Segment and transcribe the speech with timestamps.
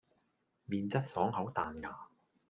[0.67, 1.95] 麵質爽口彈牙